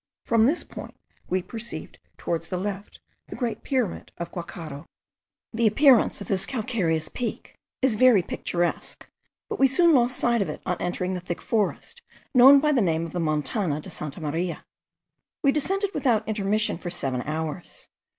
[0.25, 0.95] From this point
[1.29, 4.87] we perceived towards the left the great pyramid of Guacharo.
[5.53, 9.07] The appearance of this calcareous peak is very picturesque,
[9.47, 12.01] but we soon lost sight of it, on entering the thick forest,
[12.33, 14.65] known by the name of the Montana de Santa Maria.
[15.43, 17.87] We descended without intermission for seven hours.